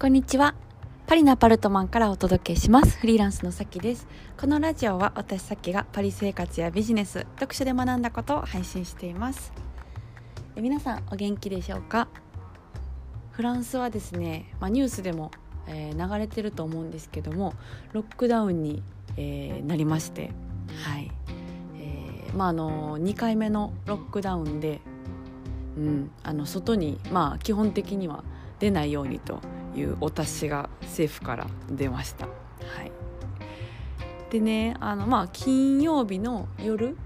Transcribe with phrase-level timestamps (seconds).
[0.00, 0.54] こんにちは。
[1.08, 2.98] パリのアパルトマンからお届けします。
[2.98, 4.06] フリーランスのさきです。
[4.40, 9.52] このラジオは私さきがパリ生活やビジネス、読書で学んだことを配信しています。
[10.54, 12.06] え皆さんお元気でしょうか？
[13.32, 15.32] フランスはですね、まあ、ニュースでも、
[15.66, 17.54] えー、流れてると思うんですけども、
[17.92, 18.84] ロックダウンに、
[19.16, 20.30] えー、なりまして、
[20.84, 21.10] はい。
[21.76, 24.80] えー、まああの2回目のロックダウンで、
[25.76, 28.22] うん、あの外にまあ基本的には
[28.60, 29.40] 出ないようにと
[29.78, 32.26] いうお達しが政府から出ました。
[32.26, 32.32] は
[32.82, 32.92] い、
[34.30, 36.96] でねあの、まあ、金曜日の夜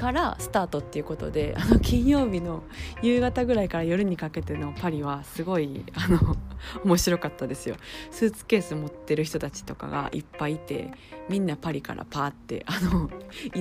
[0.00, 2.62] からスタートっていうことであの金曜日の
[3.02, 6.36] 夕方ぐらいから夜にかけてのパリはすごいあの
[6.84, 7.76] 面白かったですよ。
[8.10, 10.90] スーツケース持ってる人たちとかがいっぱいいて
[11.28, 13.10] みんなパリからパーってあの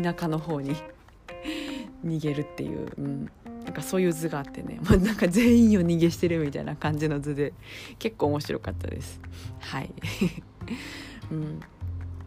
[0.02, 0.78] 田舎の方に
[2.06, 3.32] 逃げるっていう、うん、
[3.70, 7.54] なんかそういう図があってね、 まあ、なんか全員を逃げしてるみたいな感じの図で。
[8.00, 9.22] 結構面白かったです。
[9.60, 9.94] はい、
[11.32, 11.60] うん。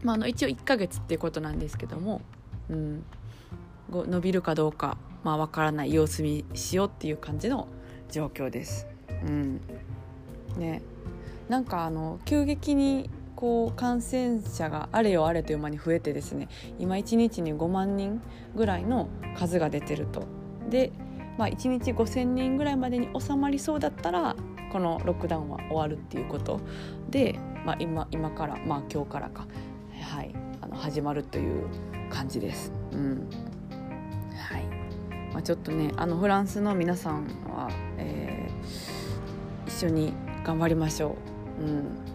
[0.05, 2.21] まあ、あの一応1ヶ月っていうことなんですけども、
[2.71, 3.05] うん、
[3.91, 7.67] 伸びるかどうかまあ分からない様子見しようっていう感じの
[8.09, 8.87] 状況です。
[9.27, 9.61] うん、
[10.57, 10.81] ね。
[11.49, 16.49] なんかあの急激にこう感染者があれよあれという間に増えてですね。
[16.79, 18.23] 今1日に5万人
[18.55, 20.23] ぐらいの数が出てると。
[20.71, 20.93] で
[21.39, 24.37] まあ、1日5,000人ぐらいまでに収まりそうだったら
[24.73, 26.61] このロックダウンは終わるっていうこと。
[27.11, 29.47] で、まあ今、今から、まあ、今日からか、
[30.01, 31.67] はい、あの始まるという
[32.11, 32.73] 感じです。
[32.93, 33.29] うん。
[34.37, 34.65] はい。
[35.33, 37.25] まあ、ちょっとねあのフランスの皆さん
[37.55, 40.13] は、えー、一緒に
[40.45, 41.17] 頑張りましょ
[41.61, 41.63] う。
[41.63, 42.12] うん。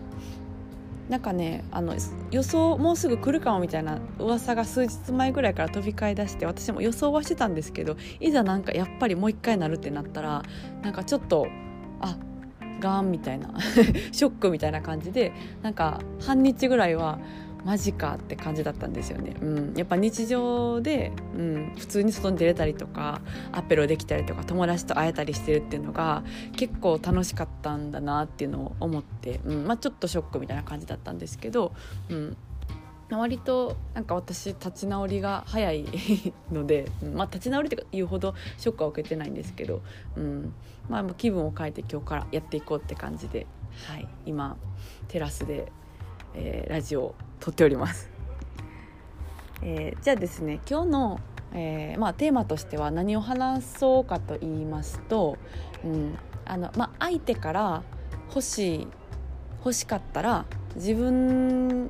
[1.10, 1.96] なんかねあの
[2.32, 10.44] 予想もうすぐ来るかもみたいな噂が数日前ぐらいから飛び交いだして私も予想はしてたんですけどいざなんかやっぱりもう一回なるってなったら
[10.82, 11.48] なんかちょっと
[12.02, 12.18] あ
[12.80, 13.54] ガーンみたいな
[14.12, 15.32] ショックみたいな感じで
[15.62, 17.20] なんか半日ぐらいは
[17.66, 26.24] マジかって感じだったんですよね、うん、やっぱ日常で、うん、普通に外に出れたりとかアペロできたりとか友達と会えたりしてるっていうのが
[26.56, 29.68] 結構楽しかったんだなっていうのを思って、うん。
[29.68, 31.74] まあ、ちょっとショックみたいな感じだったんですけど、
[32.10, 32.38] うん、
[33.12, 35.86] 割となんか私立ち直りが早い
[36.52, 39.82] ので、まあ、立ち直りっていうほどショックは受けてないんですけど、
[40.16, 40.54] うん。
[40.90, 43.46] まあ、気分を変えて今日からやっていこうって感じで、
[43.88, 44.58] はい、今
[45.08, 45.72] テラスで、
[46.36, 48.10] えー、ラジオを撮っております。
[49.62, 51.20] えー、じゃあですね今日の、
[51.54, 55.38] えーまあ、テーマとしては何を話そうかと言いますと、
[55.84, 57.84] うんあのまあ、相手から
[58.30, 58.88] 欲しい
[59.60, 60.46] 欲しかったら
[60.76, 61.90] 自分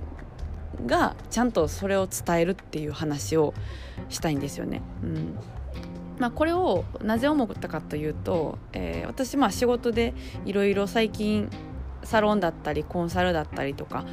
[0.86, 3.54] がちゃんとそれを伝えるっていう話を
[4.10, 4.82] したいんですよね。
[5.04, 5.38] うん
[6.20, 10.16] まあ、これをなぜ思ったかというと、えー、私まあ仕事で
[10.46, 11.50] いろいろ最近
[12.04, 14.06] サロンだったりコンサルだったりとか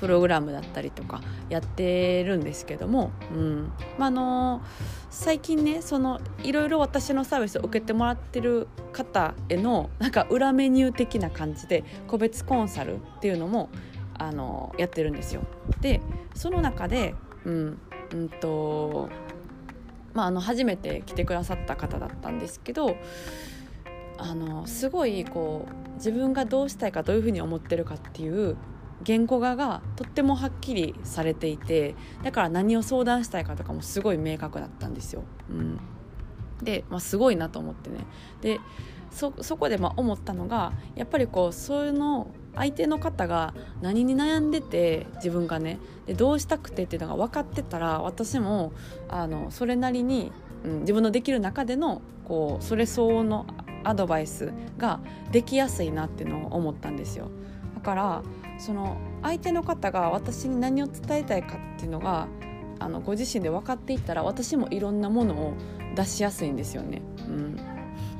[0.00, 4.62] プログラムだったりとかやってるんですけども、うんまあ、の
[5.10, 13.68] 最近ねそのいろいろ私のサービスを受けてもらってる方へのなんか裏メニュー的な感じで個別コンサルっていうのも
[14.14, 15.42] あのやってるんですよ。
[15.80, 16.00] で
[16.34, 17.78] その中で、うん
[18.14, 19.10] うんと
[20.14, 22.96] まあ、あの初めて来てくださった方だったんですけど
[24.18, 28.56] あのすごいこう自分がどうしたいかどういうふうに思ってるかっていう
[29.02, 35.22] 言語画がとってもはっきりされていてだから何を相談したいかとかもすごい明確だったんですよ。
[35.50, 35.80] うん、
[36.62, 38.06] で、まあ、すごいなと思ってね
[38.40, 38.60] で
[39.10, 48.72] そこでまあ思ったのがやっぱりこうそういうの相手の方が何に悩んでて自分がねでどうしたくてっていうのが分かってたら私も
[49.08, 50.32] あのそれなりに、
[50.64, 53.46] うん、自分のできる中でのこうそれ相応の
[53.82, 55.00] アドバイスが
[55.32, 57.28] できやすいなっていうのを思ったんですよ。
[57.80, 58.22] だから
[58.58, 62.28] その相手の方が私に何を伝えたいかっていうのが
[62.78, 65.54] あのご自身で分かっていったら私もいろんなものを
[65.96, 67.00] 出しやすいんですよね。
[67.26, 67.56] うん、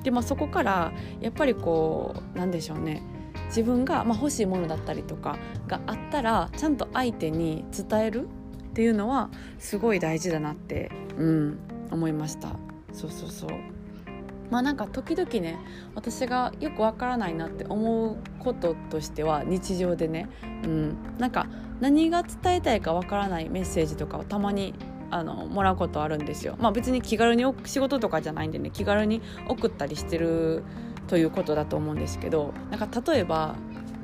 [0.03, 3.03] でまあそこからやっぱりこうなんでしょうね
[3.49, 5.37] 自分が、まあ、欲しいものだったりとか
[5.69, 8.27] があったらちゃんと相手に伝える
[8.71, 11.59] っていうのはすごい大事だなって、うん、
[11.91, 12.57] 思いました。
[12.95, 13.51] そうそうそう
[14.51, 15.59] まあなんか時々ね
[15.95, 20.29] 私がよくわからないなって思うこととしては日常でね、
[20.65, 21.47] うん、なんか
[21.81, 24.75] 何が伝えたいかわからないメッセージとかをたまに
[25.11, 26.57] あのもらうことあるんですよ。
[26.61, 30.63] まあ、別に気軽に仕事とかじゃないんでね気軽に送ったりしてる
[31.09, 33.57] ということだと思うんですけどなんか例えば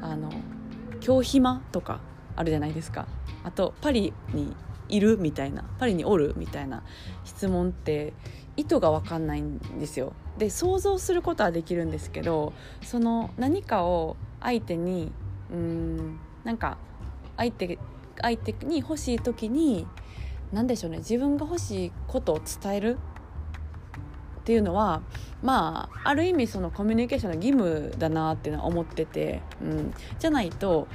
[0.03, 0.33] あの
[1.07, 2.01] 「今日暇?」とか
[2.35, 3.07] あるじゃないですか。
[3.45, 4.57] あとパリに
[4.89, 6.83] いるみたいなパリにおるみたいな
[7.25, 8.13] 質問って
[8.57, 10.13] 意図が分かんないんですよ。
[10.39, 15.13] で想像することはできるんですけどその何かを相手に
[15.51, 16.79] うんなんか
[17.37, 17.79] 相手
[18.21, 19.87] 相手に欲しい時に
[20.53, 20.99] 何でしょうね。
[20.99, 22.99] 自分が欲しいことを伝える？
[24.41, 25.03] っていうのは
[25.43, 30.87] まあある意味そのコミュニケーションの義務だなっていうのは思ってて、うん、じゃないと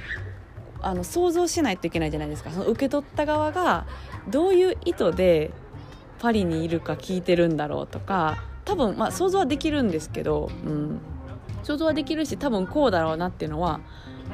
[0.80, 2.50] あの想像しないといけないじゃないですか。
[2.50, 3.86] その受け取った側が
[4.28, 5.50] どういう意図で
[6.22, 11.00] パリにいるか聞いてるんだろうとか多分まあ想像はできるんですけど、うん、
[11.64, 13.80] 想像はできるし多分こうだろうなっていうのは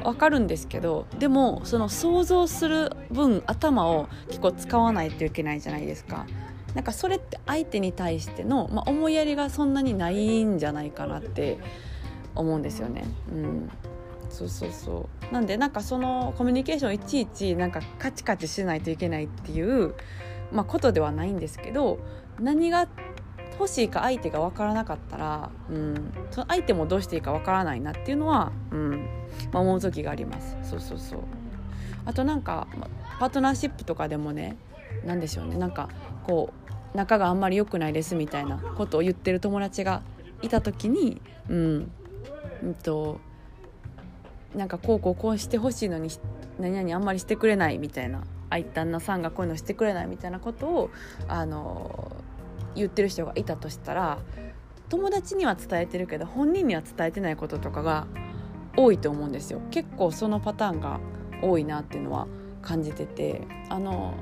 [0.04, 6.26] 分かるんですけどでもその想像する分頭を結構使わないといけないじゃないですか。
[6.74, 11.58] なんかそれって相手に対しての、まあ、思いやりがそんなにないんじゃないかなって
[12.34, 13.04] 思うんですよね。
[13.32, 13.70] うん
[14.28, 19.94] そうそうそうなんでなんかそのコミュニケーションいちいちなんかカチカチしないといけないっていう、
[20.52, 21.98] まあ、ことではないんですけど
[22.40, 22.88] 何が
[23.58, 29.08] 欲しいか相手が分からなかったら、うん、その相手もどうしていいか分からないなっていうのは、うん
[29.52, 30.56] まあ、思う時があります。
[30.62, 31.20] そうそうそう。
[32.04, 32.68] あとなんか
[33.18, 34.56] パートナーシップとかでもね
[35.04, 35.56] 何でしょうね。
[35.56, 35.88] なんか
[36.24, 36.52] こ
[36.94, 40.02] う仲があんまり良くないですみたいなことを言ってる友達が
[40.40, 41.90] いた時にうん、
[42.62, 43.20] うんと
[44.54, 46.08] なんかこうこうこうしてほしいのに
[46.58, 50.90] 何々あんまりしてくれないみたいな相旦那さんがこういうのしてくれないみたいなことを
[51.28, 52.16] あの
[52.74, 54.18] 言ってる人がいたとしたら
[54.88, 58.06] 友達には伝えてるけど本人には伝えてないこととかが
[58.76, 59.60] 多いと思うんですよ。
[59.70, 61.00] 結構そのパターンが
[61.42, 62.26] 多いなっていうのは
[62.62, 64.14] 感じててあの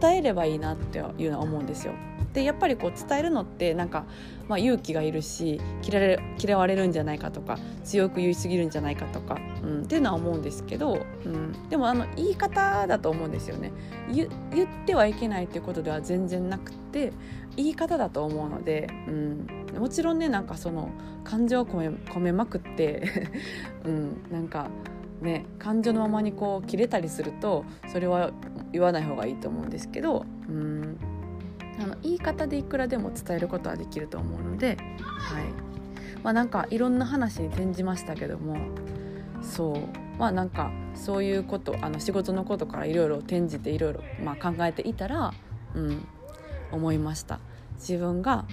[0.00, 1.94] 伝えればいいなっていうのは思うんですよ。
[2.32, 4.04] でやっぱりこう伝えるのってなんか、
[4.48, 13.72] まあ、勇気がいるし嫌われ嫌われるんじゃないかとか強く言い過ぎるんじゃないかとか、うん、っていうのは思うんですけど、うん、でもあの言い方だと思うんですよね。
[14.12, 14.30] 言っ
[14.86, 17.12] てはいけないっていうことでは全然なくて
[17.56, 19.46] 言い方だと思うので、うん、
[19.78, 20.90] もちろんねなんかその
[21.24, 23.02] 感情を込め込めまくって
[23.84, 24.68] うん、なんか
[25.20, 28.30] ね感情のままにこう切れたりするとそれは
[28.72, 30.98] 言わない方がいいと思うんですけど、うん、
[31.80, 34.76] あの言い方でいくらでも伝えることはできると思うので、
[35.18, 35.44] はい
[36.22, 38.56] まあ、なんかいろんな話に転じましたけども
[39.42, 44.00] そうまあなんかそういうことあの仕事のことからいろいろ転じていろいろ
[44.40, 45.32] 考えていたら、
[45.74, 46.06] うん、
[46.72, 47.40] 思いました。
[47.76, 48.44] 自分が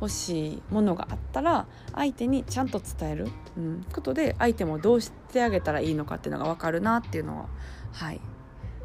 [0.00, 3.28] 欲しいものがあったら相手にちゃんと伝える、
[3.58, 7.48] うん、ことで相手もどうしてあげたらいいのかっていうのが分かるなっていうのは
[7.92, 8.20] はい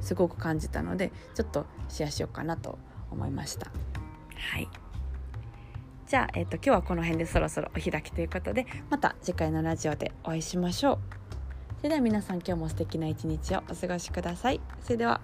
[0.02, 2.78] すごく感じたのでちょっとシェアしようかなと
[3.12, 3.68] 思いました。
[3.68, 4.70] はい。
[6.08, 11.00] じゃあ、えーと、今日はこの辺でそろそろお開きということでまた次回のラジオでお会いしましょう。
[11.78, 14.62] それでは皆さん今日も素敵な一日をお過ごしください。
[14.82, 15.20] それでは。